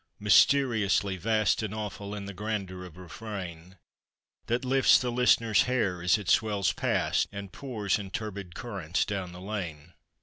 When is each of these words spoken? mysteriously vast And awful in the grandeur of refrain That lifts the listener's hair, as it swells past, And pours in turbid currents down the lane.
mysteriously 0.19 1.15
vast 1.15 1.61
And 1.61 1.75
awful 1.75 2.15
in 2.15 2.25
the 2.25 2.33
grandeur 2.33 2.85
of 2.85 2.97
refrain 2.97 3.77
That 4.47 4.65
lifts 4.65 4.97
the 4.97 5.11
listener's 5.11 5.61
hair, 5.69 6.01
as 6.01 6.17
it 6.17 6.27
swells 6.27 6.73
past, 6.73 7.27
And 7.31 7.51
pours 7.53 7.99
in 7.99 8.09
turbid 8.09 8.55
currents 8.55 9.05
down 9.05 9.31
the 9.31 9.39
lane. 9.39 9.93